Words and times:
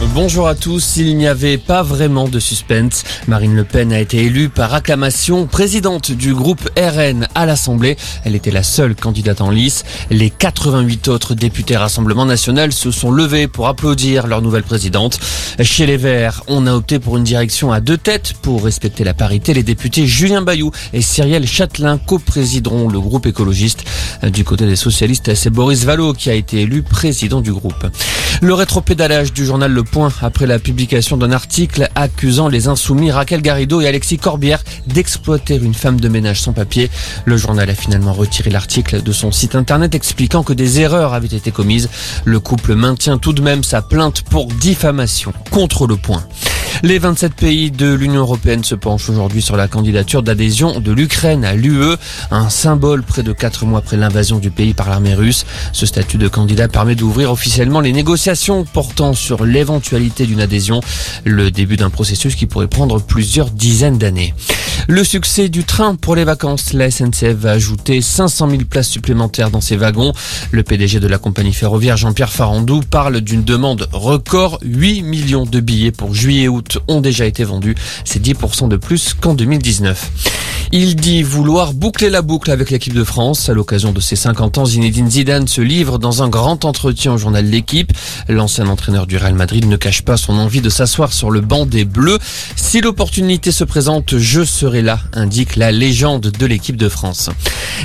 Bonjour 0.00 0.46
à 0.46 0.54
tous. 0.54 0.96
Il 0.96 1.16
n'y 1.16 1.26
avait 1.26 1.58
pas 1.58 1.82
vraiment 1.82 2.28
de 2.28 2.38
suspense. 2.38 3.02
Marine 3.26 3.56
Le 3.56 3.64
Pen 3.64 3.92
a 3.92 3.98
été 3.98 4.18
élue 4.18 4.48
par 4.48 4.72
acclamation 4.72 5.46
présidente 5.46 6.12
du 6.12 6.34
groupe 6.34 6.70
RN 6.78 7.26
à 7.34 7.46
l'Assemblée. 7.46 7.96
Elle 8.24 8.36
était 8.36 8.52
la 8.52 8.62
seule 8.62 8.94
candidate 8.94 9.40
en 9.40 9.50
lice. 9.50 9.82
Les 10.10 10.30
88 10.30 11.08
autres 11.08 11.34
députés 11.34 11.76
Rassemblement 11.76 12.26
National 12.26 12.72
se 12.72 12.92
sont 12.92 13.10
levés 13.10 13.48
pour 13.48 13.66
applaudir 13.66 14.28
leur 14.28 14.40
nouvelle 14.40 14.62
présidente. 14.62 15.18
Chez 15.60 15.84
les 15.84 15.96
Verts, 15.96 16.44
on 16.46 16.68
a 16.68 16.74
opté 16.74 17.00
pour 17.00 17.16
une 17.16 17.24
direction 17.24 17.72
à 17.72 17.80
deux 17.80 17.98
têtes 17.98 18.34
pour 18.40 18.64
respecter 18.64 19.02
la 19.02 19.14
parité. 19.14 19.52
Les 19.52 19.64
députés 19.64 20.06
Julien 20.06 20.42
Bayou 20.42 20.70
et 20.92 21.02
Cyrielle 21.02 21.46
Châtelain 21.46 21.98
co-présideront 21.98 22.88
le 22.88 23.00
groupe 23.00 23.26
écologiste. 23.26 23.82
Du 24.22 24.44
côté 24.44 24.64
des 24.64 24.76
socialistes, 24.76 25.34
c'est 25.34 25.50
Boris 25.50 25.84
Vallot 25.84 26.12
qui 26.12 26.30
a 26.30 26.34
été 26.34 26.60
élu 26.62 26.82
président 26.82 27.40
du 27.40 27.52
groupe. 27.52 27.84
Le 28.40 28.54
rétropédalage 28.54 29.32
du 29.32 29.44
journal 29.44 29.72
Le 29.72 29.82
Point 29.82 30.12
après 30.22 30.46
la 30.46 30.60
publication 30.60 31.16
d'un 31.16 31.32
article 31.32 31.88
accusant 31.96 32.48
les 32.48 32.68
insoumis 32.68 33.10
Raquel 33.10 33.42
Garrido 33.42 33.80
et 33.80 33.88
Alexis 33.88 34.18
Corbière 34.18 34.62
d'exploiter 34.86 35.56
une 35.56 35.74
femme 35.74 36.00
de 36.00 36.08
ménage 36.08 36.40
sans 36.40 36.52
papier. 36.52 36.88
Le 37.24 37.36
journal 37.36 37.68
a 37.68 37.74
finalement 37.74 38.12
retiré 38.12 38.50
l'article 38.50 39.02
de 39.02 39.12
son 39.12 39.32
site 39.32 39.56
internet 39.56 39.96
expliquant 39.96 40.44
que 40.44 40.52
des 40.52 40.78
erreurs 40.78 41.14
avaient 41.14 41.26
été 41.26 41.50
commises. 41.50 41.90
Le 42.24 42.38
couple 42.38 42.76
maintient 42.76 43.18
tout 43.18 43.32
de 43.32 43.42
même 43.42 43.64
sa 43.64 43.82
plainte 43.82 44.22
pour 44.22 44.46
diffamation 44.46 45.32
contre 45.50 45.88
Le 45.88 45.96
Point. 45.96 46.22
Les 46.84 47.00
27 47.00 47.34
pays 47.34 47.70
de 47.72 47.92
l'Union 47.92 48.20
européenne 48.20 48.62
se 48.62 48.76
penchent 48.76 49.10
aujourd'hui 49.10 49.42
sur 49.42 49.56
la 49.56 49.66
candidature 49.66 50.22
d'adhésion 50.22 50.78
de 50.78 50.92
l'Ukraine 50.92 51.44
à 51.44 51.54
l'UE, 51.54 51.96
un 52.30 52.48
symbole 52.50 53.02
près 53.02 53.24
de 53.24 53.32
4 53.32 53.66
mois 53.66 53.80
après 53.80 53.96
l'invasion 53.96 54.38
du 54.38 54.50
pays 54.50 54.74
par 54.74 54.88
l'armée 54.88 55.14
russe. 55.14 55.44
Ce 55.72 55.86
statut 55.86 56.18
de 56.18 56.28
candidat 56.28 56.68
permet 56.68 56.94
d'ouvrir 56.94 57.32
officiellement 57.32 57.80
les 57.80 57.92
négociations 57.92 58.64
portant 58.64 59.12
sur 59.12 59.44
l'éventualité 59.44 60.24
d'une 60.24 60.40
adhésion, 60.40 60.80
le 61.24 61.50
début 61.50 61.76
d'un 61.76 61.90
processus 61.90 62.36
qui 62.36 62.46
pourrait 62.46 62.68
prendre 62.68 63.00
plusieurs 63.02 63.50
dizaines 63.50 63.98
d'années. 63.98 64.32
Le 64.90 65.04
succès 65.04 65.50
du 65.50 65.64
train 65.64 65.96
pour 65.96 66.16
les 66.16 66.24
vacances, 66.24 66.72
la 66.72 66.90
SNCF 66.90 67.34
va 67.34 67.50
ajouter 67.50 68.00
500 68.00 68.48
000 68.48 68.62
places 68.64 68.88
supplémentaires 68.88 69.50
dans 69.50 69.60
ses 69.60 69.76
wagons. 69.76 70.14
Le 70.50 70.62
PDG 70.62 70.98
de 70.98 71.06
la 71.06 71.18
compagnie 71.18 71.52
ferroviaire 71.52 71.98
Jean-Pierre 71.98 72.32
Farandou 72.32 72.80
parle 72.80 73.20
d'une 73.20 73.44
demande 73.44 73.86
record. 73.92 74.58
8 74.62 75.02
millions 75.02 75.44
de 75.44 75.60
billets 75.60 75.92
pour 75.92 76.14
juillet 76.14 76.44
et 76.44 76.48
août 76.48 76.78
ont 76.88 77.02
déjà 77.02 77.26
été 77.26 77.44
vendus. 77.44 77.74
C'est 78.06 78.22
10% 78.22 78.68
de 78.68 78.78
plus 78.78 79.12
qu'en 79.12 79.34
2019. 79.34 80.10
Il 80.70 80.96
dit 80.96 81.22
vouloir 81.22 81.72
boucler 81.72 82.10
la 82.10 82.20
boucle 82.20 82.50
avec 82.50 82.70
l'équipe 82.70 82.92
de 82.92 83.04
France. 83.04 83.48
À 83.48 83.54
l'occasion 83.54 83.92
de 83.92 84.00
ses 84.00 84.16
50 84.16 84.58
ans, 84.58 84.66
Zinedine 84.66 85.10
Zidane 85.10 85.48
se 85.48 85.62
livre 85.62 85.98
dans 85.98 86.22
un 86.22 86.28
grand 86.28 86.66
entretien 86.66 87.14
au 87.14 87.18
journal 87.18 87.44
L'équipe. 87.46 87.92
L'ancien 88.28 88.66
entraîneur 88.68 89.06
du 89.06 89.16
Real 89.16 89.34
Madrid 89.34 89.66
ne 89.66 89.76
cache 89.76 90.02
pas 90.02 90.18
son 90.18 90.38
envie 90.38 90.60
de 90.60 90.68
s'asseoir 90.68 91.12
sur 91.14 91.30
le 91.30 91.40
banc 91.40 91.64
des 91.64 91.86
Bleus. 91.86 92.18
Si 92.56 92.82
l'opportunité 92.82 93.50
se 93.50 93.64
présente, 93.64 94.18
je 94.18 94.44
serai 94.44 94.77
indique 95.12 95.56
la 95.56 95.72
légende 95.72 96.30
de 96.38 96.46
l'équipe 96.46 96.76
de 96.76 96.88
France. 96.88 97.30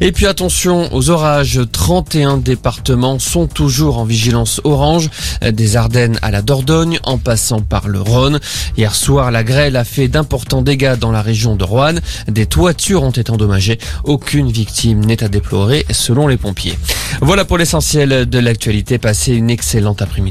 Et 0.00 0.12
puis 0.12 0.26
attention 0.26 0.92
aux 0.94 1.10
orages, 1.10 1.60
31 1.70 2.38
départements 2.38 3.18
sont 3.18 3.46
toujours 3.46 3.98
en 3.98 4.04
vigilance 4.04 4.60
orange, 4.64 5.10
des 5.42 5.76
Ardennes 5.76 6.18
à 6.22 6.30
la 6.30 6.42
Dordogne 6.42 6.98
en 7.04 7.18
passant 7.18 7.60
par 7.60 7.88
le 7.88 8.00
Rhône. 8.00 8.40
Hier 8.76 8.94
soir, 8.94 9.30
la 9.30 9.44
grêle 9.44 9.76
a 9.76 9.84
fait 9.84 10.08
d'importants 10.08 10.62
dégâts 10.62 10.96
dans 10.96 11.12
la 11.12 11.22
région 11.22 11.56
de 11.56 11.64
Roanne. 11.64 12.00
Des 12.28 12.46
toitures 12.46 13.02
ont 13.02 13.10
été 13.10 13.30
endommagées. 13.30 13.78
Aucune 14.04 14.50
victime 14.50 15.04
n'est 15.04 15.22
à 15.22 15.28
déplorer 15.28 15.84
selon 15.90 16.28
les 16.28 16.36
pompiers. 16.36 16.78
Voilà 17.20 17.44
pour 17.44 17.58
l'essentiel 17.58 18.28
de 18.28 18.38
l'actualité. 18.38 18.98
Passez 18.98 19.34
une 19.34 19.50
excellente 19.50 20.02
après-midi. 20.02 20.28